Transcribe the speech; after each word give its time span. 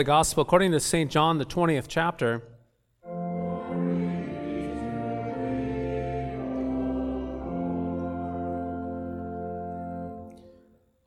Holy 0.00 0.06
Gospel 0.06 0.40
according 0.40 0.72
to 0.72 0.80
St. 0.80 1.10
John, 1.10 1.36
the 1.36 1.44
20th 1.44 1.84
chapter. 1.86 2.42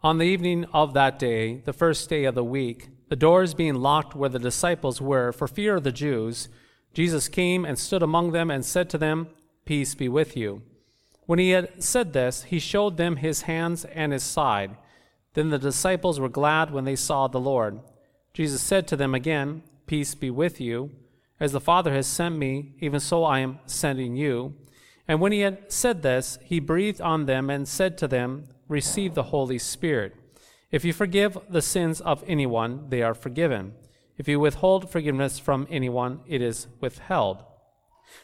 On 0.04 0.20
the 0.20 0.26
evening 0.26 0.66
of 0.74 0.94
that 0.94 1.18
day, 1.18 1.56
the 1.62 1.74
first 1.74 2.08
day 2.08 2.26
of 2.26 2.36
the 2.36 2.44
week, 2.44 2.90
the 3.10 3.16
doors 3.16 3.56
being 3.56 3.74
locked 3.74 4.14
where 4.14 4.30
the 4.30 4.38
disciples 4.38 5.02
were 5.02 5.32
for 5.32 5.48
fear 5.48 5.78
of 5.78 5.84
the 5.84 5.92
Jews, 5.92 6.48
Jesus 6.94 7.28
came 7.28 7.66
and 7.66 7.80
stood 7.80 8.04
among 8.04 8.32
them 8.32 8.52
and 8.52 8.64
said 8.64 8.92
to 8.92 9.00
them, 9.00 9.28
Peace 9.66 9.96
be 9.96 10.08
with 10.08 10.38
you. 10.38 10.62
When 11.26 11.40
he 11.40 11.50
had 11.50 11.82
said 11.84 12.14
this, 12.14 12.44
he 12.44 12.60
showed 12.60 12.98
them 12.98 13.16
his 13.16 13.42
hands 13.42 13.86
and 13.86 14.14
his 14.14 14.22
side. 14.22 14.78
Then 15.34 15.50
the 15.50 15.58
disciples 15.58 16.20
were 16.20 16.30
glad 16.30 16.70
when 16.70 16.86
they 16.86 16.96
saw 16.96 17.28
the 17.28 17.40
Lord. 17.40 17.80
Jesus 18.34 18.62
said 18.62 18.88
to 18.88 18.96
them 18.96 19.14
again, 19.14 19.62
Peace 19.86 20.16
be 20.16 20.32
with 20.32 20.60
you. 20.60 20.92
As 21.40 21.52
the 21.52 21.60
Father 21.60 21.94
has 21.94 22.08
sent 22.08 22.36
me, 22.36 22.74
even 22.80 23.00
so 23.00 23.24
I 23.24 23.40
am 23.40 23.60
sending 23.66 24.16
you. 24.16 24.56
And 25.08 25.20
when 25.20 25.32
he 25.32 25.42
had 25.42 25.72
said 25.72 26.02
this, 26.02 26.40
he 26.44 26.60
breathed 26.60 27.02
on 27.02 27.26
them 27.26 27.50
and 27.50 27.68
said 27.68 27.98
to 28.00 28.08
them, 28.08 28.46
Receive 28.68 29.14
the 29.14 29.24
Holy 29.24 29.60
Spirit. 29.60 30.16
If 30.72 30.84
you 30.84 30.94
forgive 30.94 31.38
the 31.50 31.62
sins 31.62 32.02
of 32.02 32.24
anyone, 32.26 32.90
they 32.90 33.04
are 33.04 33.14
forgiven. 33.14 33.74
If 34.18 34.28
you 34.28 34.40
withhold 34.40 34.90
forgiveness 34.90 35.38
from 35.38 35.68
anyone, 35.70 36.22
it 36.26 36.42
is 36.42 36.68
withheld. 36.80 37.44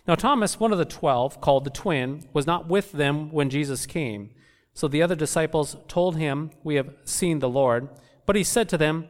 Now, 0.08 0.16
Thomas, 0.16 0.60
one 0.60 0.72
of 0.72 0.78
the 0.78 0.86
twelve, 0.86 1.42
called 1.42 1.66
the 1.66 1.70
twin, 1.70 2.28
was 2.34 2.48
not 2.48 2.68
with 2.68 2.94
them 2.94 3.32
when 3.32 3.50
Jesus 3.50 3.86
came. 3.86 4.32
So 4.74 4.88
the 4.88 5.04
other 5.04 5.16
disciples 5.16 5.78
told 5.88 6.18
him, 6.18 6.52
We 6.64 6.76
have 6.76 6.94
seen 7.04 7.40
the 7.40 7.50
Lord. 7.50 7.90
But 8.26 8.36
he 8.36 8.44
said 8.44 8.70
to 8.70 8.78
them, 8.78 9.10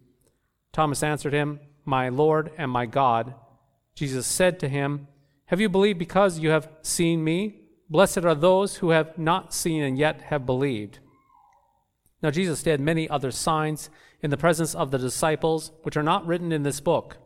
Thomas 0.73 1.03
answered 1.03 1.33
him, 1.33 1.59
My 1.85 2.09
Lord 2.09 2.51
and 2.57 2.71
my 2.71 2.85
God. 2.85 3.35
Jesus 3.95 4.25
said 4.25 4.59
to 4.59 4.69
him, 4.69 5.07
Have 5.45 5.59
you 5.59 5.69
believed 5.69 5.99
because 5.99 6.39
you 6.39 6.49
have 6.49 6.69
seen 6.81 7.23
me? 7.23 7.61
Blessed 7.89 8.19
are 8.19 8.35
those 8.35 8.77
who 8.77 8.91
have 8.91 9.17
not 9.17 9.53
seen 9.53 9.83
and 9.83 9.97
yet 9.97 10.21
have 10.23 10.45
believed. 10.45 10.99
Now 12.23 12.31
Jesus 12.31 12.63
did 12.63 12.79
many 12.79 13.09
other 13.09 13.31
signs 13.31 13.89
in 14.21 14.29
the 14.29 14.37
presence 14.37 14.73
of 14.75 14.91
the 14.91 14.97
disciples, 14.97 15.71
which 15.83 15.97
are 15.97 16.03
not 16.03 16.25
written 16.25 16.51
in 16.51 16.63
this 16.63 16.79
book. 16.79 17.17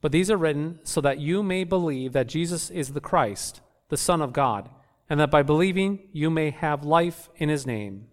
But 0.00 0.12
these 0.12 0.30
are 0.30 0.36
written 0.36 0.78
so 0.84 1.00
that 1.00 1.18
you 1.18 1.42
may 1.42 1.64
believe 1.64 2.12
that 2.12 2.28
Jesus 2.28 2.70
is 2.70 2.92
the 2.92 3.00
Christ, 3.00 3.60
the 3.88 3.96
Son 3.96 4.22
of 4.22 4.32
God, 4.32 4.70
and 5.10 5.18
that 5.18 5.30
by 5.30 5.42
believing 5.42 6.08
you 6.12 6.30
may 6.30 6.50
have 6.50 6.84
life 6.84 7.28
in 7.36 7.48
his 7.48 7.66
name. 7.66 8.06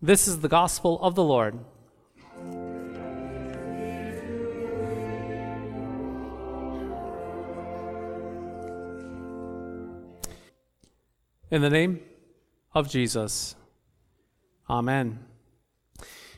This 0.00 0.28
is 0.28 0.40
the 0.40 0.48
gospel 0.48 0.98
of 1.02 1.14
the 1.14 1.24
Lord. 1.24 1.58
In 11.50 11.62
the 11.62 11.70
name 11.70 12.00
of 12.74 12.88
Jesus. 12.88 13.56
Amen. 14.68 15.18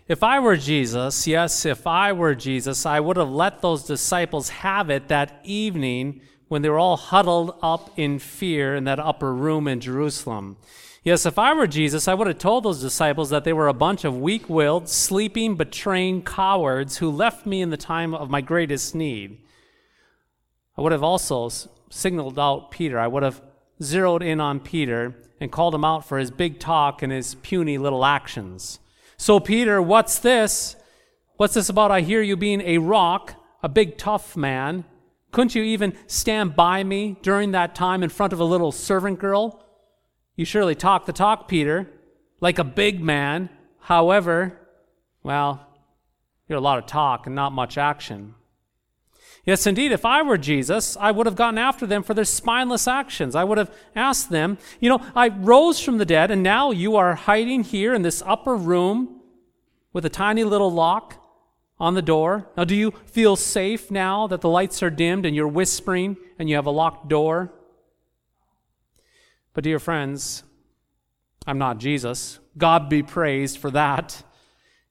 If 0.09 0.23
I 0.23 0.41
were 0.41 0.57
Jesus, 0.57 1.27
yes, 1.27 1.67
if 1.67 1.87
I 1.87 2.13
were 2.13 2.35
Jesus, 2.35 2.87
I 2.87 2.99
would 2.99 3.19
have 3.19 3.31
let 3.31 3.61
those 3.61 3.85
disciples 3.85 4.49
have 4.49 4.89
it 4.89 5.09
that 5.09 5.41
evening 5.45 6.23
when 6.49 6.63
they 6.63 6.71
were 6.71 6.79
all 6.79 6.97
huddled 6.97 7.57
up 7.63 7.91
in 7.99 8.19
fear 8.19 8.75
in 8.75 8.85
that 8.85 8.99
upper 8.99 9.35
room 9.35 9.69
in 9.69 9.81
Jerusalem. 9.81 10.57
Yes, 11.05 11.27
if 11.27 11.39
I 11.39 11.53
were 11.53 11.67
Jesus, 11.67 12.09
I 12.09 12.15
would 12.15 12.27
have 12.27 12.39
told 12.39 12.65
those 12.65 12.81
disciples 12.81 13.29
that 13.31 13.45
they 13.45 13.53
were 13.53 13.69
a 13.69 13.75
bunch 13.75 14.05
of 14.05 14.19
weak 14.19 14.49
willed, 14.49 14.89
sleeping, 14.89 15.57
betraying 15.57 16.23
cowards 16.23 16.99
who 16.99 17.11
left 17.11 17.45
me 17.45 17.61
in 17.61 17.71
the 17.71 17.77
time 17.77 18.15
of 18.15 18.31
my 18.31 18.41
greatest 18.41 18.95
need. 18.95 19.41
I 20.77 20.81
would 20.81 20.93
have 20.93 21.03
also 21.03 21.51
signaled 21.91 22.39
out 22.39 22.71
Peter. 22.71 22.99
I 22.99 23.09
would 23.09 23.23
have 23.23 23.43
zeroed 23.83 24.23
in 24.23 24.41
on 24.41 24.61
Peter 24.61 25.15
and 25.41 25.51
called 25.51 25.75
him 25.75 25.85
out 25.85 26.05
for 26.05 26.19
his 26.19 26.31
big 26.31 26.59
talk 26.59 27.03
and 27.03 27.13
his 27.13 27.35
puny 27.37 27.79
little 27.79 28.05
actions. 28.05 28.79
So, 29.17 29.41
Peter, 29.41 29.81
what's 29.83 30.19
this? 30.19 30.77
What's 31.37 31.55
this 31.55 31.69
about? 31.69 31.91
I 31.91 32.01
hear 32.01 32.23
you 32.23 32.37
being 32.37 32.61
a 32.61 32.79
rock, 32.79 33.35
a 33.63 33.69
big 33.69 33.99
tough 33.99 34.37
man. 34.37 34.85
Couldn't 35.33 35.55
you 35.55 35.63
even 35.63 35.97
stand 36.07 36.55
by 36.55 36.85
me 36.85 37.17
during 37.23 37.53
that 37.53 37.75
time 37.75 38.03
in 38.03 38.11
front 38.11 38.33
of 38.33 38.41
a 38.41 38.45
little 38.45 38.71
servant 38.71 39.19
girl? 39.19 39.65
You 40.37 40.45
surely 40.45 40.75
talk 40.75 41.07
the 41.07 41.13
talk, 41.13 41.49
Peter, 41.49 41.89
like 42.41 42.59
a 42.59 42.65
big 42.65 43.03
man. 43.03 43.49
However, 43.81 44.59
well, 45.23 45.67
you're 46.49 46.59
a 46.59 46.63
lot 46.63 46.79
of 46.79 46.87
talk 46.87 47.27
and 47.27 47.35
not 47.35 47.53
much 47.53 47.79
action. 47.79 48.35
Yes, 49.45 49.67
indeed, 49.67 49.91
if 49.91 50.05
I 50.05 50.23
were 50.23 50.39
Jesus, 50.39 50.97
I 50.97 51.11
would 51.11 51.27
have 51.27 51.35
gotten 51.35 51.59
after 51.59 51.85
them 51.85 52.05
for 52.05 52.15
their 52.15 52.25
spineless 52.25 52.87
actions. 52.87 53.35
I 53.35 53.43
would 53.43 53.59
have 53.59 53.75
asked 53.97 54.31
them, 54.31 54.57
You 54.79 54.89
know, 54.89 55.05
I 55.17 55.29
rose 55.29 55.81
from 55.81 55.99
the 55.99 56.05
dead, 56.05 56.31
and 56.31 56.45
now 56.45 56.71
you 56.71 56.95
are 56.95 57.17
hiding 57.17 57.65
here 57.65 57.93
in 57.93 58.03
this 58.03 58.23
upper 58.25 58.55
room 58.55 59.21
with 59.93 60.05
a 60.05 60.11
tiny 60.11 60.45
little 60.45 60.71
lock 60.71 61.17
on 61.81 61.95
the 61.95 62.03
door. 62.03 62.49
Now, 62.57 62.63
do 62.63 62.77
you 62.77 62.93
feel 63.07 63.35
safe 63.35 63.91
now 63.91 64.29
that 64.29 64.43
the 64.43 64.49
lights 64.49 64.81
are 64.81 64.91
dimmed 64.91 65.27
and 65.27 65.35
you're 65.35 65.49
whispering 65.49 66.17
and 66.39 66.49
you 66.49 66.55
have 66.55 66.67
a 66.67 66.71
locked 66.71 67.09
door? 67.09 67.53
But, 69.55 69.65
dear 69.65 69.81
friends, 69.81 70.45
I'm 71.49 71.59
not 71.59 71.79
Jesus. 71.79 72.39
God 72.57 72.89
be 72.89 73.03
praised 73.03 73.59
for 73.59 73.73
that. 73.73 74.23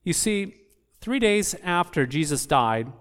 You 0.04 0.12
see, 0.12 0.56
three 1.00 1.20
days 1.20 1.56
after 1.64 2.06
Jesus 2.06 2.46
died, 2.46 2.92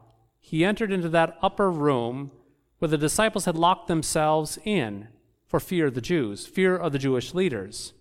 he 0.51 0.65
entered 0.65 0.91
into 0.91 1.09
that 1.09 1.39
upper 1.43 1.71
room 1.71 2.33
where 2.81 2.89
the 2.89 2.99
disciples 2.99 3.45
had 3.45 3.55
locked 3.55 3.87
themselves 3.87 4.59
in 4.65 5.07
for 5.47 5.61
fear 5.61 5.87
of 5.87 5.95
the 5.95 6.01
Jews, 6.01 6.45
fear 6.45 6.77
of 6.77 6.91
the 6.91 6.99
Jewish 6.99 7.35
leaders. 7.35 7.93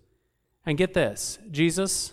And 0.66 0.76
get 0.76 0.92
this 0.92 1.38
Jesus, 1.52 2.12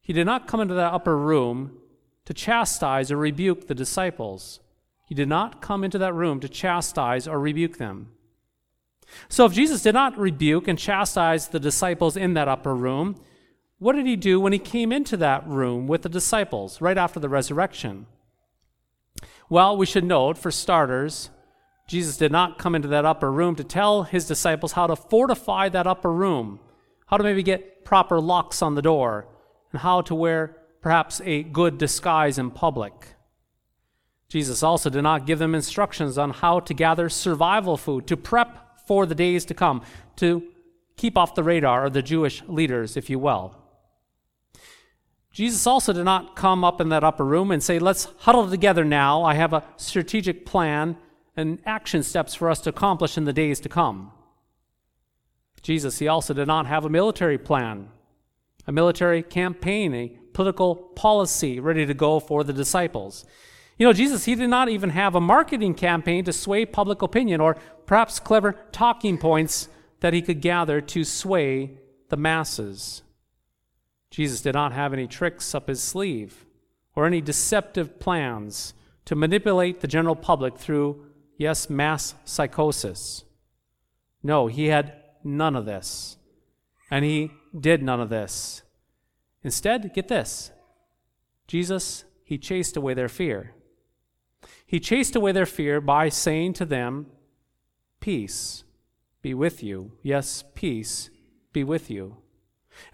he 0.00 0.14
did 0.14 0.24
not 0.24 0.48
come 0.48 0.60
into 0.60 0.72
that 0.72 0.94
upper 0.94 1.14
room 1.14 1.76
to 2.24 2.32
chastise 2.32 3.12
or 3.12 3.18
rebuke 3.18 3.66
the 3.66 3.74
disciples. 3.74 4.60
He 5.04 5.14
did 5.14 5.28
not 5.28 5.60
come 5.60 5.84
into 5.84 5.98
that 5.98 6.14
room 6.14 6.40
to 6.40 6.48
chastise 6.48 7.28
or 7.28 7.38
rebuke 7.38 7.76
them. 7.76 8.12
So, 9.28 9.44
if 9.44 9.52
Jesus 9.52 9.82
did 9.82 9.92
not 9.92 10.16
rebuke 10.16 10.68
and 10.68 10.78
chastise 10.78 11.48
the 11.48 11.60
disciples 11.60 12.16
in 12.16 12.32
that 12.32 12.48
upper 12.48 12.74
room, 12.74 13.20
what 13.78 13.94
did 13.94 14.06
he 14.06 14.16
do 14.16 14.40
when 14.40 14.54
he 14.54 14.58
came 14.58 14.90
into 14.90 15.18
that 15.18 15.46
room 15.46 15.86
with 15.86 16.00
the 16.00 16.08
disciples 16.08 16.80
right 16.80 16.96
after 16.96 17.20
the 17.20 17.28
resurrection? 17.28 18.06
Well, 19.50 19.76
we 19.76 19.84
should 19.84 20.04
note, 20.04 20.38
for 20.38 20.52
starters, 20.52 21.28
Jesus 21.88 22.16
did 22.16 22.30
not 22.30 22.56
come 22.56 22.76
into 22.76 22.86
that 22.88 23.04
upper 23.04 23.32
room 23.32 23.56
to 23.56 23.64
tell 23.64 24.04
his 24.04 24.28
disciples 24.28 24.72
how 24.72 24.86
to 24.86 24.94
fortify 24.94 25.68
that 25.70 25.88
upper 25.88 26.12
room, 26.12 26.60
how 27.06 27.16
to 27.16 27.24
maybe 27.24 27.42
get 27.42 27.84
proper 27.84 28.20
locks 28.20 28.62
on 28.62 28.76
the 28.76 28.82
door, 28.82 29.26
and 29.72 29.80
how 29.80 30.02
to 30.02 30.14
wear 30.14 30.56
perhaps 30.80 31.20
a 31.24 31.42
good 31.42 31.78
disguise 31.78 32.38
in 32.38 32.52
public. 32.52 32.92
Jesus 34.28 34.62
also 34.62 34.88
did 34.88 35.02
not 35.02 35.26
give 35.26 35.40
them 35.40 35.56
instructions 35.56 36.16
on 36.16 36.30
how 36.30 36.60
to 36.60 36.72
gather 36.72 37.08
survival 37.08 37.76
food, 37.76 38.06
to 38.06 38.16
prep 38.16 38.86
for 38.86 39.04
the 39.04 39.16
days 39.16 39.44
to 39.46 39.54
come, 39.54 39.82
to 40.14 40.44
keep 40.96 41.18
off 41.18 41.34
the 41.34 41.42
radar 41.42 41.86
of 41.86 41.92
the 41.92 42.02
Jewish 42.02 42.40
leaders, 42.46 42.96
if 42.96 43.10
you 43.10 43.18
will. 43.18 43.59
Jesus 45.32 45.66
also 45.66 45.92
did 45.92 46.04
not 46.04 46.34
come 46.34 46.64
up 46.64 46.80
in 46.80 46.88
that 46.88 47.04
upper 47.04 47.24
room 47.24 47.50
and 47.50 47.62
say, 47.62 47.78
Let's 47.78 48.08
huddle 48.18 48.48
together 48.48 48.84
now. 48.84 49.22
I 49.22 49.34
have 49.34 49.52
a 49.52 49.64
strategic 49.76 50.44
plan 50.44 50.96
and 51.36 51.60
action 51.64 52.02
steps 52.02 52.34
for 52.34 52.50
us 52.50 52.60
to 52.62 52.70
accomplish 52.70 53.16
in 53.16 53.24
the 53.24 53.32
days 53.32 53.60
to 53.60 53.68
come. 53.68 54.12
Jesus, 55.62 55.98
he 55.98 56.08
also 56.08 56.34
did 56.34 56.46
not 56.46 56.66
have 56.66 56.84
a 56.84 56.88
military 56.88 57.38
plan, 57.38 57.88
a 58.66 58.72
military 58.72 59.22
campaign, 59.22 59.94
a 59.94 60.08
political 60.32 60.74
policy 60.74 61.60
ready 61.60 61.86
to 61.86 61.94
go 61.94 62.18
for 62.18 62.42
the 62.42 62.52
disciples. 62.52 63.24
You 63.78 63.86
know, 63.86 63.92
Jesus, 63.92 64.24
he 64.24 64.34
did 64.34 64.50
not 64.50 64.68
even 64.68 64.90
have 64.90 65.14
a 65.14 65.20
marketing 65.20 65.74
campaign 65.74 66.24
to 66.24 66.32
sway 66.32 66.64
public 66.66 67.02
opinion 67.02 67.40
or 67.40 67.56
perhaps 67.86 68.20
clever 68.20 68.56
talking 68.72 69.16
points 69.16 69.68
that 70.00 70.12
he 70.12 70.22
could 70.22 70.40
gather 70.40 70.80
to 70.80 71.04
sway 71.04 71.78
the 72.08 72.16
masses. 72.16 73.02
Jesus 74.10 74.40
did 74.40 74.54
not 74.54 74.72
have 74.72 74.92
any 74.92 75.06
tricks 75.06 75.54
up 75.54 75.68
his 75.68 75.82
sleeve 75.82 76.44
or 76.96 77.06
any 77.06 77.20
deceptive 77.20 78.00
plans 78.00 78.74
to 79.04 79.14
manipulate 79.14 79.80
the 79.80 79.88
general 79.88 80.16
public 80.16 80.58
through, 80.58 81.06
yes, 81.36 81.70
mass 81.70 82.14
psychosis. 82.24 83.24
No, 84.22 84.48
he 84.48 84.66
had 84.66 84.94
none 85.24 85.56
of 85.56 85.64
this. 85.64 86.16
And 86.90 87.04
he 87.04 87.30
did 87.58 87.82
none 87.82 88.00
of 88.00 88.08
this. 88.08 88.62
Instead, 89.42 89.94
get 89.94 90.08
this 90.08 90.50
Jesus, 91.46 92.04
he 92.24 92.38
chased 92.38 92.76
away 92.76 92.94
their 92.94 93.08
fear. 93.08 93.54
He 94.66 94.78
chased 94.80 95.16
away 95.16 95.32
their 95.32 95.46
fear 95.46 95.80
by 95.80 96.08
saying 96.08 96.54
to 96.54 96.64
them, 96.64 97.06
Peace 98.00 98.64
be 99.22 99.34
with 99.34 99.62
you. 99.62 99.92
Yes, 100.02 100.44
peace 100.54 101.10
be 101.52 101.64
with 101.64 101.90
you. 101.90 102.18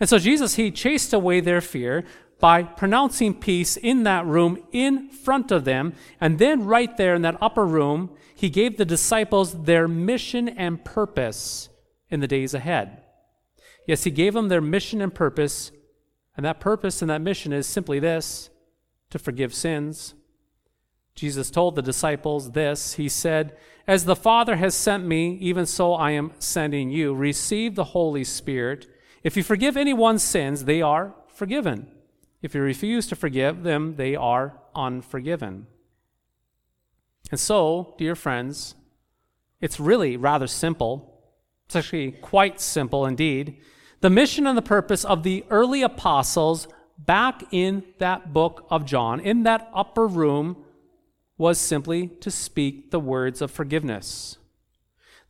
And 0.00 0.08
so 0.08 0.18
Jesus, 0.18 0.54
he 0.56 0.70
chased 0.70 1.12
away 1.12 1.40
their 1.40 1.60
fear 1.60 2.04
by 2.38 2.62
pronouncing 2.62 3.34
peace 3.34 3.76
in 3.76 4.02
that 4.02 4.26
room 4.26 4.62
in 4.72 5.08
front 5.08 5.50
of 5.50 5.64
them. 5.64 5.94
And 6.20 6.38
then, 6.38 6.66
right 6.66 6.94
there 6.96 7.14
in 7.14 7.22
that 7.22 7.38
upper 7.40 7.64
room, 7.64 8.10
he 8.34 8.50
gave 8.50 8.76
the 8.76 8.84
disciples 8.84 9.62
their 9.62 9.88
mission 9.88 10.48
and 10.48 10.84
purpose 10.84 11.70
in 12.10 12.20
the 12.20 12.28
days 12.28 12.52
ahead. 12.52 13.02
Yes, 13.86 14.04
he 14.04 14.10
gave 14.10 14.34
them 14.34 14.48
their 14.48 14.60
mission 14.60 15.00
and 15.00 15.14
purpose. 15.14 15.70
And 16.36 16.44
that 16.44 16.60
purpose 16.60 17.00
and 17.00 17.10
that 17.10 17.22
mission 17.22 17.52
is 17.52 17.66
simply 17.66 17.98
this 17.98 18.50
to 19.10 19.18
forgive 19.18 19.54
sins. 19.54 20.14
Jesus 21.14 21.50
told 21.50 21.74
the 21.74 21.82
disciples 21.82 22.52
this 22.52 22.94
He 22.94 23.08
said, 23.08 23.56
As 23.86 24.04
the 24.04 24.16
Father 24.16 24.56
has 24.56 24.74
sent 24.74 25.06
me, 25.06 25.38
even 25.40 25.64
so 25.64 25.94
I 25.94 26.10
am 26.10 26.32
sending 26.38 26.90
you. 26.90 27.14
Receive 27.14 27.74
the 27.74 27.84
Holy 27.84 28.24
Spirit. 28.24 28.86
If 29.26 29.36
you 29.36 29.42
forgive 29.42 29.76
anyone's 29.76 30.22
sins, 30.22 30.66
they 30.66 30.80
are 30.80 31.12
forgiven. 31.26 31.88
If 32.42 32.54
you 32.54 32.60
refuse 32.60 33.08
to 33.08 33.16
forgive 33.16 33.64
them, 33.64 33.96
they 33.96 34.14
are 34.14 34.60
unforgiven. 34.72 35.66
And 37.32 37.40
so, 37.40 37.96
dear 37.98 38.14
friends, 38.14 38.76
it's 39.60 39.80
really 39.80 40.16
rather 40.16 40.46
simple. 40.46 41.24
It's 41.64 41.74
actually 41.74 42.12
quite 42.12 42.60
simple 42.60 43.04
indeed. 43.04 43.56
The 44.00 44.10
mission 44.10 44.46
and 44.46 44.56
the 44.56 44.62
purpose 44.62 45.04
of 45.04 45.24
the 45.24 45.44
early 45.50 45.82
apostles 45.82 46.68
back 46.96 47.42
in 47.50 47.82
that 47.98 48.32
book 48.32 48.64
of 48.70 48.86
John, 48.86 49.18
in 49.18 49.42
that 49.42 49.68
upper 49.74 50.06
room, 50.06 50.56
was 51.36 51.58
simply 51.58 52.06
to 52.20 52.30
speak 52.30 52.92
the 52.92 53.00
words 53.00 53.42
of 53.42 53.50
forgiveness. 53.50 54.38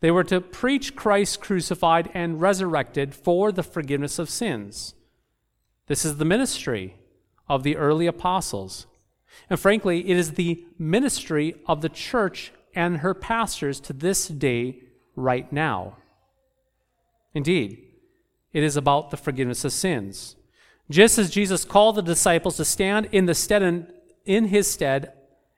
They 0.01 0.11
were 0.11 0.25
to 0.25 0.41
preach 0.41 0.95
Christ 0.95 1.41
crucified 1.41 2.11
and 2.13 2.41
resurrected 2.41 3.15
for 3.15 3.51
the 3.51 3.63
forgiveness 3.63 4.19
of 4.19 4.31
sins. 4.31 4.95
This 5.87 6.05
is 6.05 6.17
the 6.17 6.25
ministry 6.25 6.97
of 7.49 7.63
the 7.63 7.77
early 7.77 8.07
apostles. 8.07 8.87
And 9.49 9.59
frankly, 9.59 10.11
it 10.11 10.17
is 10.17 10.33
the 10.33 10.65
ministry 10.79 11.55
of 11.67 11.81
the 11.81 11.89
church 11.89 12.53
and 12.75 12.99
her 12.99 13.15
pastors 13.15 13.81
to 13.81 13.93
this 13.93 14.29
day, 14.29 14.83
right 15.17 15.51
now. 15.51 15.97
Indeed, 17.35 17.83
it 18.53 18.63
is 18.63 18.77
about 18.77 19.11
the 19.11 19.17
forgiveness 19.17 19.65
of 19.65 19.73
sins. 19.73 20.37
Just 20.91 21.19
as 21.19 21.31
Jesus 21.31 21.65
called 21.65 21.97
the 21.97 22.03
disciples 22.03 22.57
to 22.59 22.65
stand 22.65 23.09
in 23.13 23.27
the 23.27 23.35
stead 23.35 23.63
and 23.63 23.87
in 24.25 24.47
his 24.47 24.71
stead 24.71 25.13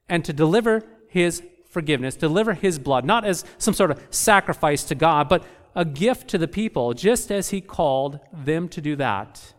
and 0.09 0.25
to 0.25 0.33
deliver 0.33 0.85
his 1.09 1.43
forgiveness, 1.69 2.17
deliver 2.17 2.55
his 2.55 2.79
blood, 2.79 3.05
not 3.05 3.25
as 3.25 3.45
some 3.59 3.75
sort 3.75 3.91
of 3.91 4.03
sacrifice 4.11 4.85
to 4.85 4.95
God, 4.95 5.29
but 5.29 5.45
a 5.75 5.85
gift 5.85 6.29
to 6.29 6.39
the 6.39 6.49
people, 6.49 6.95
just 6.95 7.31
as 7.31 7.51
he 7.51 7.61
called 7.61 8.21
them 8.33 8.69
to 8.69 8.81
do 8.81 8.97
that. 8.97 9.55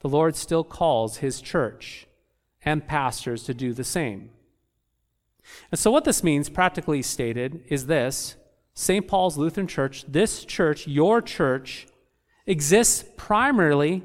The 0.00 0.08
Lord 0.08 0.36
still 0.36 0.64
calls 0.64 1.18
his 1.18 1.40
church 1.40 2.06
and 2.64 2.86
pastors 2.86 3.44
to 3.44 3.54
do 3.54 3.72
the 3.72 3.84
same. 3.84 4.30
And 5.70 5.78
so, 5.78 5.90
what 5.90 6.04
this 6.04 6.22
means, 6.22 6.48
practically 6.48 7.02
stated, 7.02 7.64
is 7.68 7.86
this 7.86 8.36
St. 8.74 9.06
Paul's 9.06 9.36
Lutheran 9.36 9.66
Church, 9.66 10.04
this 10.06 10.44
church, 10.44 10.86
your 10.86 11.20
church, 11.20 11.86
exists 12.46 13.04
primarily 13.16 14.02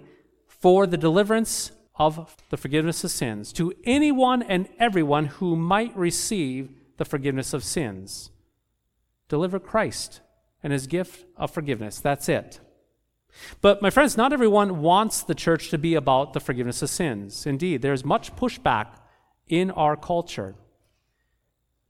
for 0.48 0.88
the 0.88 0.98
deliverance 0.98 1.72
of 1.96 2.36
the 2.50 2.58
forgiveness 2.58 3.04
of 3.04 3.12
sins 3.12 3.54
to 3.54 3.74
anyone 3.86 4.44
and 4.44 4.68
everyone 4.80 5.26
who 5.26 5.56
might 5.56 5.96
receive 5.96 6.70
the 6.98 7.06
forgiveness 7.06 7.54
of 7.54 7.64
sins. 7.64 8.32
Deliver 9.28 9.60
Christ 9.60 10.22
and 10.64 10.72
his 10.72 10.88
gift 10.88 11.26
of 11.38 11.52
forgiveness. 11.52 12.00
That's 12.00 12.30
it. 12.30 12.60
But, 13.62 13.82
my 13.82 13.90
friends, 13.90 14.16
not 14.16 14.32
everyone 14.32 14.82
wants 14.82 15.22
the 15.22 15.36
church 15.36 15.70
to 15.70 15.78
be 15.78 15.96
about 15.96 16.34
the 16.34 16.40
forgiveness 16.40 16.82
of 16.82 16.90
sins. 16.90 17.46
Indeed, 17.46 17.82
there's 17.82 18.06
much 18.06 18.36
pushback 18.36 18.88
in 19.48 19.72
our 19.72 19.96
culture. 19.96 20.56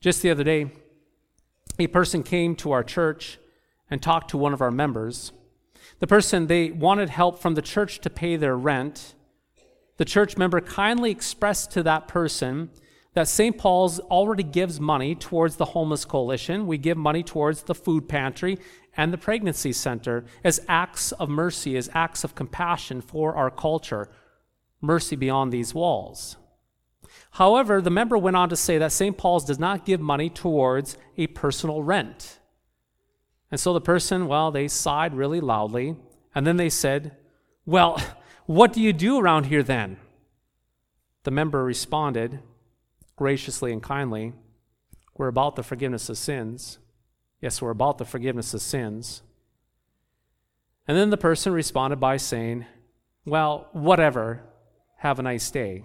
Just 0.01 0.21
the 0.21 0.31
other 0.31 0.43
day, 0.43 0.71
a 1.77 1.87
person 1.87 2.23
came 2.23 2.55
to 2.57 2.71
our 2.71 2.83
church 2.83 3.37
and 3.89 4.01
talked 4.01 4.29
to 4.31 4.37
one 4.37 4.53
of 4.53 4.61
our 4.61 4.71
members. 4.71 5.31
The 5.99 6.07
person, 6.07 6.47
they 6.47 6.71
wanted 6.71 7.09
help 7.09 7.39
from 7.39 7.55
the 7.55 7.61
church 7.61 7.99
to 8.01 8.09
pay 8.09 8.35
their 8.35 8.57
rent. 8.57 9.13
The 9.97 10.05
church 10.05 10.37
member 10.37 10.59
kindly 10.61 11.11
expressed 11.11 11.71
to 11.71 11.83
that 11.83 12.07
person 12.07 12.69
that 13.15 13.29
St. 13.29 13.57
Paul's 13.57 13.99
already 14.01 14.43
gives 14.43 14.79
money 14.79 15.15
towards 15.15 15.55
the 15.55 15.65
Homeless 15.65 16.03
Coalition. 16.05 16.67
We 16.67 16.77
give 16.77 16.97
money 16.97 17.23
towards 17.23 17.63
the 17.63 17.73
food 17.73 18.07
pantry 18.07 18.59
and 18.95 19.11
the 19.11 19.17
pregnancy 19.17 19.71
center 19.71 20.25
as 20.43 20.59
acts 20.67 21.13
of 21.13 21.29
mercy, 21.29 21.77
as 21.77 21.89
acts 21.93 22.25
of 22.25 22.35
compassion 22.35 23.01
for 23.01 23.35
our 23.35 23.49
culture, 23.49 24.09
mercy 24.81 25.15
beyond 25.15 25.51
these 25.51 25.73
walls. 25.73 26.35
However, 27.31 27.81
the 27.81 27.89
member 27.89 28.17
went 28.17 28.35
on 28.35 28.49
to 28.49 28.55
say 28.55 28.77
that 28.77 28.91
St. 28.91 29.17
Paul's 29.17 29.45
does 29.45 29.59
not 29.59 29.85
give 29.85 30.01
money 30.01 30.29
towards 30.29 30.97
a 31.17 31.27
personal 31.27 31.83
rent. 31.83 32.39
And 33.49 33.59
so 33.59 33.73
the 33.73 33.81
person, 33.81 34.27
well, 34.27 34.51
they 34.51 34.67
sighed 34.67 35.13
really 35.13 35.39
loudly, 35.39 35.95
and 36.33 36.45
then 36.45 36.57
they 36.57 36.69
said, 36.69 37.15
Well, 37.65 38.01
what 38.45 38.73
do 38.73 38.81
you 38.81 38.91
do 38.91 39.19
around 39.19 39.45
here 39.45 39.63
then? 39.63 39.97
The 41.23 41.31
member 41.31 41.63
responded, 41.63 42.41
graciously 43.15 43.71
and 43.71 43.81
kindly, 43.81 44.33
we're 45.17 45.27
about 45.27 45.55
the 45.55 45.63
forgiveness 45.63 46.09
of 46.09 46.17
sins. 46.17 46.79
Yes, 47.41 47.61
we're 47.61 47.69
about 47.69 47.97
the 47.97 48.05
forgiveness 48.05 48.53
of 48.53 48.61
sins. 48.61 49.21
And 50.87 50.97
then 50.97 51.09
the 51.09 51.17
person 51.17 51.53
responded 51.53 51.99
by 51.99 52.17
saying, 52.17 52.65
Well, 53.25 53.69
whatever, 53.71 54.43
have 54.97 55.19
a 55.19 55.23
nice 55.23 55.49
day. 55.49 55.83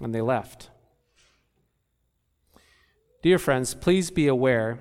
And 0.00 0.14
they 0.14 0.20
left. 0.20 0.70
Dear 3.22 3.38
friends, 3.38 3.74
please 3.74 4.10
be 4.10 4.26
aware 4.26 4.80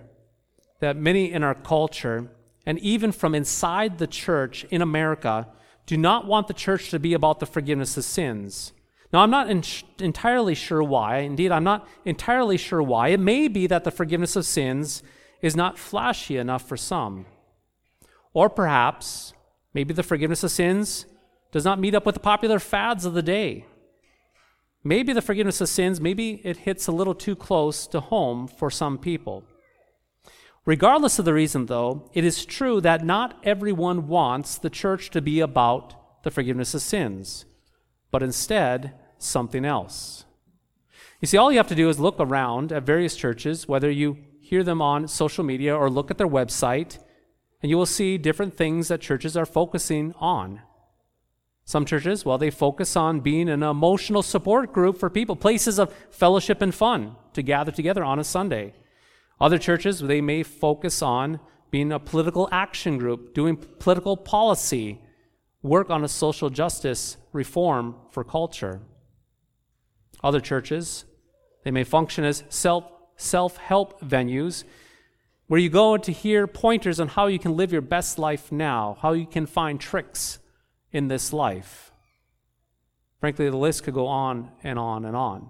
that 0.80 0.98
many 0.98 1.32
in 1.32 1.44
our 1.44 1.54
culture, 1.54 2.32
and 2.66 2.80
even 2.80 3.12
from 3.12 3.36
inside 3.36 3.98
the 3.98 4.08
church 4.08 4.66
in 4.72 4.82
America, 4.82 5.48
do 5.86 5.96
not 5.96 6.26
want 6.26 6.48
the 6.48 6.54
church 6.54 6.90
to 6.90 7.00
be 7.00 7.14
about 7.14 7.40
the 7.40 7.46
forgiveness 7.46 7.98
of 7.98 8.04
sins. 8.04 8.74
Now, 9.14 9.20
I'm 9.20 9.30
not 9.30 9.50
in- 9.50 9.64
entirely 10.00 10.56
sure 10.56 10.82
why. 10.82 11.18
Indeed, 11.18 11.52
I'm 11.52 11.64
not 11.64 11.88
entirely 12.06 12.58
sure 12.58 12.82
why. 12.82 13.10
It 13.10 13.20
may 13.20 13.48
be 13.48 13.68
that 13.68 13.84
the 13.84 13.92
forgiveness 13.92 14.36
of 14.36 14.46
sins 14.46 15.04
is 15.42 15.56
not 15.56 15.78
flashy 15.78 16.38
enough 16.38 16.68
for 16.68 16.78
some. 16.78 17.26
Or 18.34 18.50
perhaps, 18.50 19.34
maybe 19.74 19.94
the 19.94 20.04
forgiveness 20.04 20.44
of 20.44 20.52
sins 20.52 21.06
does 21.52 21.66
not 21.66 21.80
meet 21.80 21.96
up 21.96 22.06
with 22.06 22.16
the 22.16 22.22
popular 22.22 22.60
fads 22.60 23.06
of 23.06 23.14
the 23.14 23.22
day. 23.22 23.66
Maybe 24.84 25.14
the 25.14 25.22
forgiveness 25.22 25.62
of 25.62 25.70
sins, 25.70 26.00
maybe 26.00 26.42
it 26.44 26.58
hits 26.58 26.88
a 26.88 26.92
little 26.92 27.14
too 27.14 27.36
close 27.36 27.86
to 27.88 28.00
home 28.00 28.48
for 28.48 28.72
some 28.72 28.98
people. 28.98 29.44
Regardless 30.66 31.20
of 31.20 31.26
the 31.26 31.34
reason, 31.34 31.66
though, 31.66 32.10
it 32.14 32.24
is 32.24 32.46
true 32.46 32.80
that 32.82 33.06
not 33.06 33.40
everyone 33.44 34.08
wants 34.08 34.58
the 34.58 34.70
church 34.70 35.10
to 35.10 35.22
be 35.22 35.40
about 35.40 36.24
the 36.24 36.32
forgiveness 36.32 36.74
of 36.74 36.82
sins, 36.82 37.46
but 38.12 38.24
instead, 38.24 38.94
something 39.24 39.66
else. 39.66 40.26
You 41.22 41.28
see, 41.28 41.38
all 41.38 41.52
you 41.52 41.58
have 41.60 41.68
to 41.68 41.76
do 41.76 41.90
is 41.90 42.00
look 42.00 42.16
around 42.20 42.72
at 42.72 42.84
various 42.84 43.16
churches, 43.16 43.68
whether 43.68 43.92
you 43.92 44.18
hear 44.40 44.64
them 44.64 44.82
on 44.82 45.08
social 45.08 45.44
media 45.44 45.76
or 45.76 45.90
look 45.90 46.10
at 46.10 46.18
their 46.18 46.28
website, 46.28 46.98
and 47.62 47.70
you 47.70 47.78
will 47.78 47.86
see 47.86 48.18
different 48.18 48.58
things 48.58 48.88
that 48.88 49.02
churches 49.02 49.38
are 49.38 49.46
focusing 49.46 50.14
on. 50.20 50.62
Some 51.64 51.86
churches, 51.86 52.26
well, 52.26 52.40
they 52.40 52.50
focus 52.50 52.96
on 52.96 53.20
being 53.20 53.48
an 53.48 53.62
emotional 53.62 54.24
support 54.24 54.74
group 54.74 54.98
for 54.98 55.10
people, 55.10 55.36
places 55.36 55.80
of 55.80 55.94
fellowship 56.10 56.62
and 56.62 56.74
fun 56.74 57.16
to 57.34 57.44
gather 57.44 57.72
together 57.72 58.04
on 58.04 58.20
a 58.20 58.24
Sunday. 58.24 58.74
Other 59.40 59.58
churches, 59.58 60.00
they 60.00 60.22
may 60.22 60.44
focus 60.44 61.02
on 61.02 61.40
being 61.70 61.92
a 61.92 62.00
political 62.00 62.50
action 62.52 62.98
group, 62.98 63.34
doing 63.34 63.56
political 63.56 64.18
policy, 64.18 65.00
work 65.62 65.90
on 65.90 66.04
a 66.04 66.08
social 66.08 66.50
justice 66.50 67.18
reform 67.32 67.96
for 68.10 68.24
culture. 68.24 68.82
Other 70.24 70.40
churches, 70.40 71.06
they 71.64 71.72
may 71.72 71.84
function 71.84 72.24
as 72.24 72.44
self 72.50 72.86
self 73.16 73.58
help 73.58 74.02
venues 74.02 74.64
where 75.48 75.60
you 75.60 75.70
go 75.70 75.98
to 75.98 76.12
hear 76.12 76.48
pointers 76.48 77.00
on 77.00 77.10
how 77.10 77.28
you 77.28 77.38
can 77.38 77.58
live 77.58 77.72
your 77.72 77.82
best 77.82 78.18
life 78.18 78.52
now, 78.52 78.98
how 79.02 79.12
you 79.12 79.26
can 79.26 79.46
find 79.46 79.82
tricks 79.82 80.40
in 80.92 81.08
this 81.08 81.34
life. 81.34 81.92
Frankly, 83.20 83.50
the 83.50 83.58
list 83.58 83.84
could 83.84 83.94
go 83.94 84.08
on 84.08 84.50
and 84.64 84.80
on 84.80 85.06
and 85.06 85.16
on. 85.16 85.50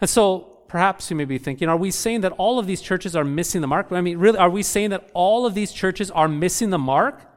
And 0.00 0.08
so 0.08 0.62
perhaps 0.68 1.10
you 1.10 1.16
may 1.16 1.24
be 1.24 1.38
thinking, 1.38 1.68
are 1.68 1.76
we 1.76 1.90
saying 1.90 2.20
that 2.20 2.32
all 2.38 2.58
of 2.58 2.66
these 2.66 2.80
churches 2.80 3.16
are 3.16 3.24
missing 3.24 3.60
the 3.60 3.66
mark? 3.66 3.90
I 3.90 4.00
mean, 4.00 4.16
really, 4.16 4.38
are 4.38 4.48
we 4.48 4.62
saying 4.62 4.90
that 4.90 5.10
all 5.12 5.44
of 5.44 5.54
these 5.54 5.72
churches 5.72 6.10
are 6.10 6.28
missing 6.28 6.70
the 6.70 6.78
mark? 6.78 7.28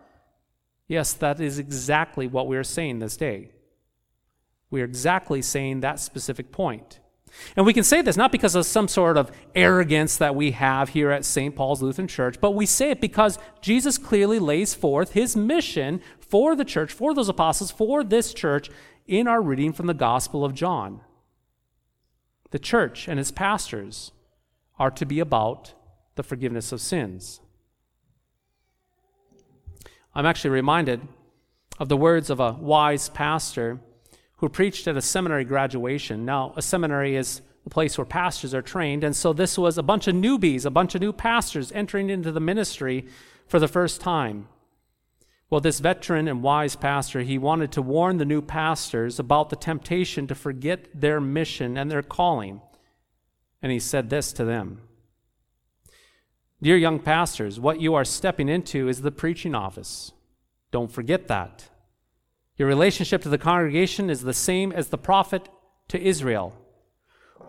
Yes, 0.88 1.13
that 1.13 1.41
is 1.41 1.59
exactly 1.59 2.27
what 2.27 2.48
we 2.48 2.55
are 2.55 2.63
saying 2.63 3.00
this 3.00 3.17
day. 3.17 3.51
We 4.69 4.81
are 4.81 4.85
exactly 4.85 5.41
saying 5.41 5.79
that 5.79 5.99
specific 5.99 6.51
point. 6.51 6.99
And 7.55 7.65
we 7.65 7.73
can 7.73 7.83
say 7.83 8.01
this 8.01 8.17
not 8.17 8.31
because 8.31 8.55
of 8.55 8.65
some 8.65 8.88
sort 8.88 9.17
of 9.17 9.31
arrogance 9.55 10.17
that 10.17 10.35
we 10.35 10.51
have 10.51 10.89
here 10.89 11.11
at 11.11 11.25
St. 11.25 11.55
Paul's 11.55 11.81
Lutheran 11.81 12.07
Church, 12.07 12.39
but 12.41 12.51
we 12.51 12.65
say 12.65 12.91
it 12.91 13.01
because 13.01 13.38
Jesus 13.61 13.97
clearly 13.97 14.39
lays 14.39 14.73
forth 14.73 15.13
his 15.13 15.35
mission 15.35 16.01
for 16.19 16.55
the 16.55 16.65
church, 16.65 16.91
for 16.91 17.13
those 17.13 17.29
apostles, 17.29 17.71
for 17.71 18.03
this 18.03 18.33
church 18.33 18.69
in 19.07 19.27
our 19.27 19.41
reading 19.41 19.73
from 19.73 19.88
the 19.88 19.93
Gospel 19.93 20.43
of 20.43 20.53
John. 20.53 21.01
The 22.51 22.59
church 22.59 23.07
and 23.07 23.19
its 23.19 23.31
pastors 23.31 24.11
are 24.77 24.91
to 24.91 25.05
be 25.05 25.19
about 25.19 25.73
the 26.15 26.23
forgiveness 26.23 26.71
of 26.71 26.81
sins. 26.81 27.41
I'm 30.15 30.25
actually 30.25 30.51
reminded 30.51 31.01
of 31.79 31.89
the 31.89 31.97
words 31.97 32.29
of 32.29 32.39
a 32.39 32.53
wise 32.53 33.09
pastor 33.09 33.79
who 34.39 34.50
preached 34.50 34.88
at 34.88 34.98
a 34.98 35.01
seminary 35.01 35.43
graduation. 35.43 36.25
Now, 36.25 36.53
a 36.55 36.62
seminary 36.62 37.15
is 37.15 37.41
a 37.65 37.69
place 37.69 37.98
where 37.98 38.05
pastors 38.05 38.53
are 38.53 38.62
trained, 38.62 39.03
and 39.03 39.15
so 39.15 39.34
this 39.34 39.58
was 39.58 39.77
a 39.77 39.84
bunch 39.84 40.08
of 40.08 40.15
newbies, 40.15 40.65
a 40.65 40.69
bunch 40.69 40.96
of 40.96 41.01
new 41.01 41.13
pastors 41.13 41.72
entering 41.74 42.10
into 42.10 42.31
the 42.31 42.39
ministry 42.39 43.05
for 43.48 43.60
the 43.60 43.67
first 43.67 44.00
time. 44.00 44.48
Well, 45.50 45.62
this 45.62 45.79
veteran 45.79 46.27
and 46.27 46.43
wise 46.43 46.75
pastor, 46.75 47.22
he 47.22 47.38
wanted 47.38 47.72
to 47.74 47.81
warn 47.81 48.17
the 48.17 48.25
new 48.25 48.41
pastors 48.41 49.19
about 49.19 49.50
the 49.50 49.55
temptation 49.55 50.27
to 50.27 50.36
forget 50.36 50.88
their 50.93 51.19
mission 51.19 51.75
and 51.75 51.89
their 51.89 52.03
calling. 52.03 52.62
And 53.62 53.72
he 53.72 53.79
said 53.79 54.10
this 54.10 54.31
to 54.34 54.46
them 54.46 54.81
Dear 56.62 56.77
young 56.77 57.00
pastors, 57.00 57.60
what 57.60 57.81
you 57.81 57.96
are 57.96 58.05
stepping 58.05 58.48
into 58.48 58.88
is 58.88 59.01
the 59.01 59.12
preaching 59.12 59.55
office. 59.55 60.12
Don't 60.72 60.91
forget 60.91 61.27
that. 61.27 61.68
Your 62.59 62.67
relationship 62.67 63.21
to 63.21 63.29
the 63.29 63.37
congregation 63.37 64.09
is 64.09 64.21
the 64.21 64.33
same 64.33 64.73
as 64.73 64.89
the 64.89 64.97
prophet 64.97 65.47
to 65.87 65.99
Israel. 65.99 66.53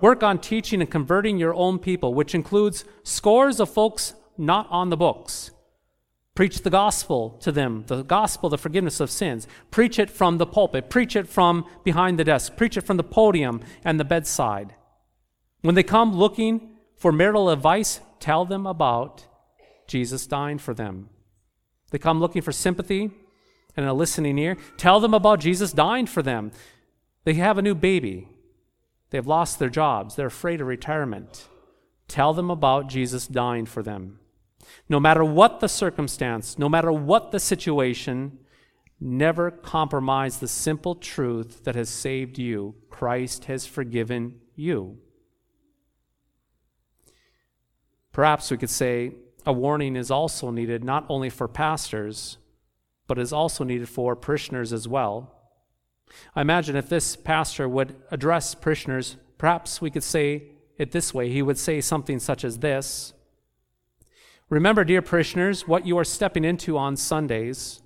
Work 0.00 0.22
on 0.22 0.38
teaching 0.38 0.80
and 0.80 0.88
converting 0.88 1.36
your 1.36 1.52
own 1.52 1.80
people, 1.80 2.14
which 2.14 2.32
includes 2.32 2.84
scores 3.02 3.58
of 3.58 3.68
folks 3.68 4.14
not 4.38 4.68
on 4.70 4.88
the 4.88 4.96
books. 4.96 5.50
Preach 6.36 6.62
the 6.62 6.70
gospel 6.70 7.30
to 7.40 7.50
them, 7.50 7.84
the 7.88 8.02
gospel, 8.02 8.48
the 8.48 8.56
forgiveness 8.56 9.00
of 9.00 9.10
sins. 9.10 9.48
Preach 9.72 9.98
it 9.98 10.08
from 10.08 10.38
the 10.38 10.46
pulpit. 10.46 10.88
Preach 10.88 11.16
it 11.16 11.28
from 11.28 11.66
behind 11.82 12.16
the 12.16 12.24
desk. 12.24 12.56
Preach 12.56 12.76
it 12.76 12.82
from 12.86 12.96
the 12.96 13.02
podium 13.02 13.60
and 13.84 13.98
the 13.98 14.04
bedside. 14.04 14.76
When 15.62 15.74
they 15.74 15.82
come 15.82 16.14
looking 16.14 16.76
for 16.96 17.10
marital 17.10 17.50
advice, 17.50 18.00
tell 18.20 18.44
them 18.44 18.64
about 18.64 19.26
Jesus 19.88 20.28
dying 20.28 20.58
for 20.58 20.72
them. 20.72 21.10
They 21.90 21.98
come 21.98 22.20
looking 22.20 22.42
for 22.42 22.52
sympathy, 22.52 23.10
and 23.80 23.88
a 23.88 23.94
listening 23.94 24.38
ear. 24.38 24.56
Tell 24.76 25.00
them 25.00 25.14
about 25.14 25.40
Jesus 25.40 25.72
dying 25.72 26.06
for 26.06 26.22
them. 26.22 26.52
They 27.24 27.34
have 27.34 27.58
a 27.58 27.62
new 27.62 27.74
baby. 27.74 28.28
They've 29.10 29.26
lost 29.26 29.58
their 29.58 29.70
jobs. 29.70 30.14
They're 30.14 30.26
afraid 30.26 30.60
of 30.60 30.66
retirement. 30.66 31.48
Tell 32.06 32.32
them 32.32 32.50
about 32.50 32.88
Jesus 32.88 33.26
dying 33.26 33.66
for 33.66 33.82
them. 33.82 34.20
No 34.88 35.00
matter 35.00 35.24
what 35.24 35.60
the 35.60 35.68
circumstance, 35.68 36.58
no 36.58 36.68
matter 36.68 36.92
what 36.92 37.32
the 37.32 37.40
situation, 37.40 38.38
never 39.00 39.50
compromise 39.50 40.38
the 40.38 40.48
simple 40.48 40.94
truth 40.94 41.64
that 41.64 41.74
has 41.74 41.88
saved 41.88 42.38
you. 42.38 42.74
Christ 42.90 43.46
has 43.46 43.66
forgiven 43.66 44.40
you. 44.54 44.98
Perhaps 48.12 48.50
we 48.50 48.58
could 48.58 48.70
say 48.70 49.12
a 49.46 49.52
warning 49.52 49.96
is 49.96 50.10
also 50.10 50.50
needed 50.50 50.84
not 50.84 51.06
only 51.08 51.30
for 51.30 51.48
pastors, 51.48 52.36
but 53.10 53.18
is 53.18 53.32
also 53.32 53.64
needed 53.64 53.88
for 53.88 54.14
parishioners 54.14 54.72
as 54.72 54.86
well. 54.86 55.34
I 56.36 56.42
imagine 56.42 56.76
if 56.76 56.88
this 56.88 57.16
pastor 57.16 57.68
would 57.68 57.96
address 58.12 58.54
parishioners, 58.54 59.16
perhaps 59.36 59.82
we 59.82 59.90
could 59.90 60.04
say 60.04 60.52
it 60.78 60.92
this 60.92 61.12
way. 61.12 61.28
He 61.28 61.42
would 61.42 61.58
say 61.58 61.80
something 61.80 62.20
such 62.20 62.44
as 62.44 62.60
this 62.60 63.12
Remember, 64.48 64.84
dear 64.84 65.02
parishioners, 65.02 65.66
what 65.66 65.84
you 65.84 65.98
are 65.98 66.04
stepping 66.04 66.44
into 66.44 66.78
on 66.78 66.96
Sundays. 66.96 67.82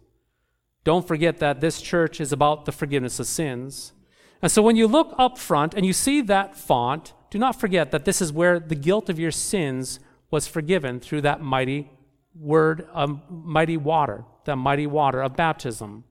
Don't 0.84 1.08
forget 1.08 1.38
that 1.38 1.62
this 1.62 1.80
church 1.80 2.20
is 2.20 2.30
about 2.30 2.66
the 2.66 2.72
forgiveness 2.72 3.18
of 3.18 3.26
sins. 3.26 3.94
And 4.42 4.52
so 4.52 4.60
when 4.60 4.76
you 4.76 4.86
look 4.86 5.14
up 5.16 5.38
front 5.38 5.72
and 5.72 5.86
you 5.86 5.94
see 5.94 6.20
that 6.20 6.54
font, 6.54 7.14
do 7.30 7.38
not 7.38 7.58
forget 7.58 7.92
that 7.92 8.04
this 8.04 8.20
is 8.20 8.30
where 8.30 8.60
the 8.60 8.74
guilt 8.74 9.08
of 9.08 9.18
your 9.18 9.30
sins 9.30 10.00
was 10.30 10.46
forgiven 10.46 11.00
through 11.00 11.22
that 11.22 11.40
mighty 11.40 11.88
word 12.34 12.86
of 12.92 13.22
mighty 13.30 13.76
water, 13.76 14.24
the 14.44 14.56
mighty 14.56 14.86
water 14.86 15.22
of 15.22 15.36
baptism. 15.36 16.04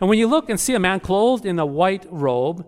And 0.00 0.08
when 0.08 0.18
you 0.18 0.26
look 0.26 0.48
and 0.48 0.58
see 0.58 0.74
a 0.74 0.80
man 0.80 1.00
clothed 1.00 1.44
in 1.44 1.58
a 1.58 1.66
white 1.66 2.06
robe, 2.10 2.66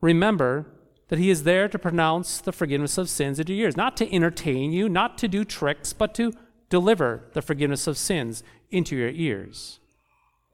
remember 0.00 0.66
that 1.08 1.18
he 1.18 1.30
is 1.30 1.44
there 1.44 1.68
to 1.68 1.78
pronounce 1.78 2.40
the 2.40 2.52
forgiveness 2.52 2.98
of 2.98 3.08
sins 3.08 3.38
into 3.38 3.54
your 3.54 3.66
ears, 3.66 3.76
not 3.76 3.96
to 3.96 4.14
entertain 4.14 4.72
you, 4.72 4.88
not 4.88 5.18
to 5.18 5.28
do 5.28 5.44
tricks, 5.44 5.92
but 5.92 6.14
to 6.14 6.32
deliver 6.68 7.28
the 7.32 7.42
forgiveness 7.42 7.86
of 7.86 7.96
sins 7.96 8.42
into 8.70 8.94
your 8.94 9.08
ears 9.08 9.80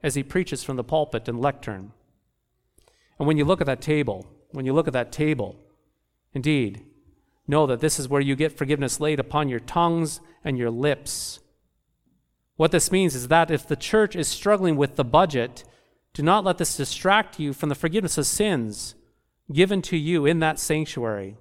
as 0.01 0.15
he 0.15 0.23
preaches 0.23 0.63
from 0.63 0.75
the 0.77 0.83
pulpit 0.83 1.27
and 1.27 1.41
lectern. 1.41 1.91
And 3.17 3.27
when 3.27 3.37
you 3.37 3.45
look 3.45 3.61
at 3.61 3.67
that 3.67 3.81
table, 3.81 4.25
when 4.51 4.65
you 4.65 4.73
look 4.73 4.87
at 4.87 4.93
that 4.93 5.11
table, 5.11 5.57
indeed, 6.33 6.85
know 7.47 7.65
that 7.67 7.79
this 7.79 7.99
is 7.99 8.07
where 8.07 8.21
you 8.21 8.35
get 8.35 8.57
forgiveness 8.57 8.99
laid 8.99 9.19
upon 9.19 9.49
your 9.49 9.59
tongues 9.59 10.21
and 10.43 10.57
your 10.57 10.69
lips. 10.69 11.39
What 12.57 12.71
this 12.71 12.91
means 12.91 13.15
is 13.15 13.27
that 13.27 13.51
if 13.51 13.67
the 13.67 13.75
church 13.75 14.15
is 14.15 14.27
struggling 14.27 14.77
with 14.77 14.95
the 14.95 15.03
budget, 15.03 15.63
do 16.13 16.23
not 16.23 16.43
let 16.43 16.57
this 16.57 16.77
distract 16.77 17.39
you 17.39 17.51
from 17.53 17.69
the 17.69 17.75
forgiveness 17.75 18.17
of 18.17 18.25
sins 18.25 18.95
given 19.51 19.81
to 19.83 19.97
you 19.97 20.25
in 20.25 20.39
that 20.39 20.59
sanctuary. 20.59 21.35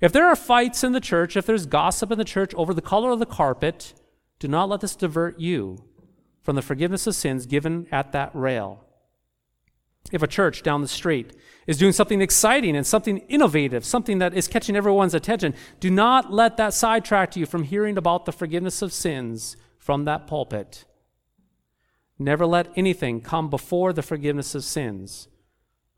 If 0.00 0.12
there 0.12 0.26
are 0.26 0.36
fights 0.36 0.82
in 0.82 0.92
the 0.92 1.00
church, 1.00 1.36
if 1.36 1.46
there's 1.46 1.66
gossip 1.66 2.10
in 2.10 2.18
the 2.18 2.24
church 2.24 2.52
over 2.54 2.74
the 2.74 2.82
color 2.82 3.10
of 3.10 3.20
the 3.20 3.26
carpet, 3.26 3.94
do 4.38 4.48
not 4.48 4.68
let 4.68 4.80
this 4.80 4.96
divert 4.96 5.38
you 5.38 5.84
from 6.42 6.56
the 6.56 6.62
forgiveness 6.62 7.06
of 7.06 7.14
sins 7.14 7.46
given 7.46 7.86
at 7.92 8.12
that 8.12 8.30
rail. 8.34 8.84
If 10.10 10.22
a 10.22 10.26
church 10.26 10.62
down 10.62 10.80
the 10.80 10.88
street 10.88 11.34
is 11.66 11.76
doing 11.76 11.92
something 11.92 12.22
exciting 12.22 12.74
and 12.76 12.86
something 12.86 13.18
innovative, 13.28 13.84
something 13.84 14.18
that 14.18 14.34
is 14.34 14.48
catching 14.48 14.74
everyone's 14.74 15.14
attention, 15.14 15.54
do 15.80 15.90
not 15.90 16.32
let 16.32 16.56
that 16.56 16.72
sidetrack 16.72 17.36
you 17.36 17.44
from 17.44 17.64
hearing 17.64 17.98
about 17.98 18.24
the 18.24 18.32
forgiveness 18.32 18.80
of 18.80 18.92
sins 18.92 19.56
from 19.76 20.04
that 20.04 20.26
pulpit. 20.26 20.84
Never 22.18 22.46
let 22.46 22.68
anything 22.76 23.20
come 23.20 23.50
before 23.50 23.92
the 23.92 24.02
forgiveness 24.02 24.54
of 24.54 24.64
sins. 24.64 25.28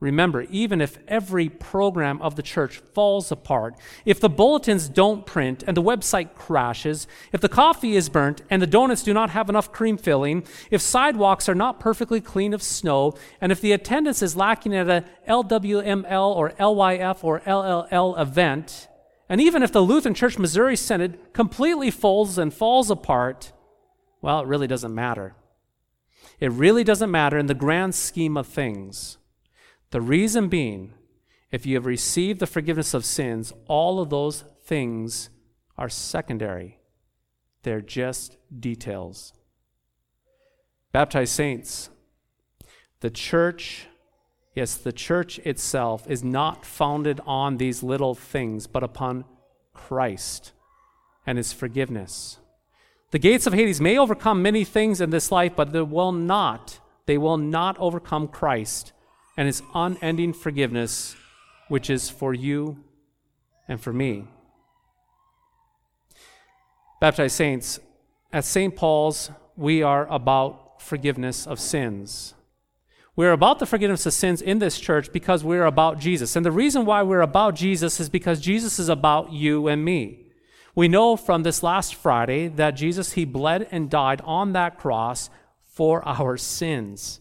Remember, 0.00 0.46
even 0.48 0.80
if 0.80 0.98
every 1.06 1.50
program 1.50 2.22
of 2.22 2.34
the 2.34 2.42
church 2.42 2.78
falls 2.78 3.30
apart, 3.30 3.74
if 4.06 4.18
the 4.18 4.30
bulletins 4.30 4.88
don't 4.88 5.26
print 5.26 5.62
and 5.66 5.76
the 5.76 5.82
website 5.82 6.34
crashes, 6.34 7.06
if 7.32 7.42
the 7.42 7.50
coffee 7.50 7.96
is 7.96 8.08
burnt 8.08 8.40
and 8.48 8.62
the 8.62 8.66
donuts 8.66 9.02
do 9.02 9.12
not 9.12 9.28
have 9.28 9.50
enough 9.50 9.72
cream 9.72 9.98
filling, 9.98 10.42
if 10.70 10.80
sidewalks 10.80 11.50
are 11.50 11.54
not 11.54 11.80
perfectly 11.80 12.22
clean 12.22 12.54
of 12.54 12.62
snow, 12.62 13.12
and 13.42 13.52
if 13.52 13.60
the 13.60 13.72
attendance 13.72 14.22
is 14.22 14.34
lacking 14.34 14.74
at 14.74 14.88
a 14.88 15.04
LWML 15.28 16.34
or 16.34 16.52
LYF 16.52 17.22
or 17.22 17.40
LLL 17.40 18.18
event, 18.18 18.88
and 19.28 19.38
even 19.38 19.62
if 19.62 19.70
the 19.70 19.82
Lutheran 19.82 20.14
Church 20.14 20.38
Missouri 20.38 20.76
Synod 20.76 21.18
completely 21.34 21.90
folds 21.90 22.38
and 22.38 22.54
falls 22.54 22.90
apart, 22.90 23.52
well, 24.22 24.40
it 24.40 24.46
really 24.46 24.66
doesn't 24.66 24.94
matter. 24.94 25.34
It 26.40 26.50
really 26.52 26.84
doesn't 26.84 27.10
matter 27.10 27.36
in 27.36 27.46
the 27.46 27.54
grand 27.54 27.94
scheme 27.94 28.38
of 28.38 28.46
things. 28.46 29.18
The 29.90 30.00
reason 30.00 30.48
being, 30.48 30.94
if 31.50 31.66
you 31.66 31.74
have 31.74 31.86
received 31.86 32.38
the 32.38 32.46
forgiveness 32.46 32.94
of 32.94 33.04
sins, 33.04 33.52
all 33.66 34.00
of 34.00 34.10
those 34.10 34.44
things 34.62 35.30
are 35.76 35.88
secondary. 35.88 36.78
They're 37.62 37.80
just 37.80 38.36
details. 38.58 39.32
Baptized 40.92 41.32
saints, 41.32 41.90
The 43.00 43.10
church, 43.10 43.86
yes, 44.54 44.76
the 44.76 44.92
church 44.92 45.38
itself 45.40 46.08
is 46.08 46.22
not 46.22 46.64
founded 46.64 47.20
on 47.26 47.56
these 47.56 47.82
little 47.82 48.14
things, 48.14 48.66
but 48.66 48.84
upon 48.84 49.24
Christ 49.72 50.52
and 51.26 51.36
his 51.36 51.52
forgiveness. 51.52 52.38
The 53.10 53.18
gates 53.18 53.46
of 53.46 53.54
Hades 53.54 53.80
may 53.80 53.98
overcome 53.98 54.40
many 54.40 54.62
things 54.64 55.00
in 55.00 55.10
this 55.10 55.32
life, 55.32 55.54
but 55.56 55.72
they 55.72 55.82
will 55.82 56.12
not, 56.12 56.78
they 57.06 57.18
will 57.18 57.36
not 57.36 57.76
overcome 57.78 58.28
Christ 58.28 58.92
and 59.40 59.46
his 59.46 59.62
unending 59.74 60.34
forgiveness, 60.34 61.16
which 61.68 61.88
is 61.88 62.10
for 62.10 62.34
you 62.34 62.76
and 63.66 63.80
for 63.80 63.90
me. 63.90 64.26
Baptized 67.00 67.36
saints, 67.36 67.80
at 68.34 68.44
St. 68.44 68.76
Paul's, 68.76 69.30
we 69.56 69.82
are 69.82 70.06
about 70.08 70.82
forgiveness 70.82 71.46
of 71.46 71.58
sins. 71.58 72.34
We're 73.16 73.32
about 73.32 73.60
the 73.60 73.64
forgiveness 73.64 74.04
of 74.04 74.12
sins 74.12 74.42
in 74.42 74.58
this 74.58 74.78
church 74.78 75.10
because 75.10 75.42
we're 75.42 75.64
about 75.64 75.98
Jesus. 75.98 76.36
And 76.36 76.44
the 76.44 76.52
reason 76.52 76.84
why 76.84 77.02
we're 77.02 77.22
about 77.22 77.54
Jesus 77.54 77.98
is 77.98 78.10
because 78.10 78.42
Jesus 78.42 78.78
is 78.78 78.90
about 78.90 79.32
you 79.32 79.68
and 79.68 79.82
me. 79.82 80.26
We 80.74 80.86
know 80.86 81.16
from 81.16 81.44
this 81.44 81.62
last 81.62 81.94
Friday 81.94 82.48
that 82.48 82.72
Jesus, 82.72 83.12
he 83.12 83.24
bled 83.24 83.68
and 83.70 83.88
died 83.88 84.20
on 84.26 84.52
that 84.52 84.78
cross 84.78 85.30
for 85.64 86.06
our 86.06 86.36
sins. 86.36 87.20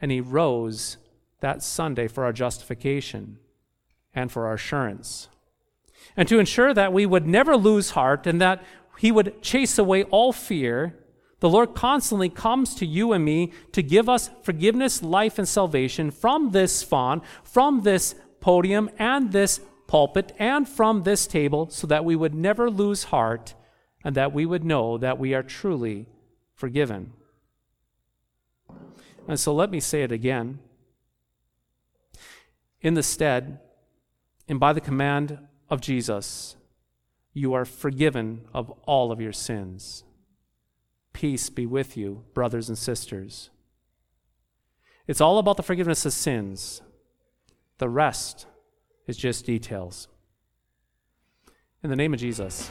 And 0.00 0.10
he 0.10 0.22
rose 0.22 0.96
that 1.40 1.62
Sunday 1.62 2.08
for 2.08 2.24
our 2.24 2.32
justification 2.32 3.38
and 4.14 4.32
for 4.32 4.46
our 4.46 4.54
assurance. 4.54 5.28
And 6.16 6.28
to 6.28 6.38
ensure 6.38 6.72
that 6.72 6.92
we 6.92 7.06
would 7.06 7.26
never 7.26 7.56
lose 7.56 7.90
heart 7.90 8.26
and 8.26 8.40
that 8.40 8.62
he 8.98 9.12
would 9.12 9.42
chase 9.42 9.78
away 9.78 10.04
all 10.04 10.32
fear, 10.32 10.96
the 11.40 11.48
Lord 11.50 11.74
constantly 11.74 12.30
comes 12.30 12.74
to 12.76 12.86
you 12.86 13.12
and 13.12 13.24
me 13.24 13.52
to 13.72 13.82
give 13.82 14.08
us 14.08 14.30
forgiveness, 14.42 15.02
life, 15.02 15.38
and 15.38 15.46
salvation 15.46 16.10
from 16.10 16.52
this 16.52 16.82
font, 16.82 17.22
from 17.44 17.82
this 17.82 18.14
podium, 18.40 18.88
and 18.98 19.32
this 19.32 19.60
pulpit, 19.86 20.32
and 20.38 20.66
from 20.68 21.02
this 21.02 21.26
table, 21.26 21.68
so 21.68 21.86
that 21.86 22.04
we 22.04 22.16
would 22.16 22.34
never 22.34 22.70
lose 22.70 23.04
heart 23.04 23.54
and 24.02 24.14
that 24.14 24.32
we 24.32 24.46
would 24.46 24.64
know 24.64 24.96
that 24.98 25.18
we 25.18 25.34
are 25.34 25.42
truly 25.42 26.06
forgiven. 26.54 27.12
And 29.28 29.38
so 29.38 29.52
let 29.52 29.70
me 29.70 29.80
say 29.80 30.02
it 30.02 30.12
again. 30.12 30.60
In 32.86 32.94
the 32.94 33.02
stead, 33.02 33.58
and 34.46 34.60
by 34.60 34.72
the 34.72 34.80
command 34.80 35.40
of 35.68 35.80
Jesus, 35.80 36.54
you 37.32 37.52
are 37.52 37.64
forgiven 37.64 38.42
of 38.54 38.70
all 38.84 39.10
of 39.10 39.20
your 39.20 39.32
sins. 39.32 40.04
Peace 41.12 41.50
be 41.50 41.66
with 41.66 41.96
you, 41.96 42.22
brothers 42.32 42.68
and 42.68 42.78
sisters. 42.78 43.50
It's 45.08 45.20
all 45.20 45.38
about 45.38 45.56
the 45.56 45.64
forgiveness 45.64 46.06
of 46.06 46.12
sins. 46.12 46.80
The 47.78 47.88
rest 47.88 48.46
is 49.08 49.16
just 49.16 49.44
details. 49.44 50.06
In 51.82 51.90
the 51.90 51.96
name 51.96 52.14
of 52.14 52.20
Jesus, 52.20 52.70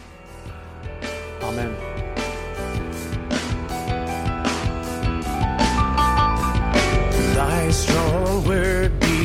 Amen. 1.42 1.76
Thy 7.36 7.70
strong 7.70 8.48
word 8.48 8.85